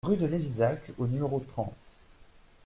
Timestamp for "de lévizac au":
0.17-1.05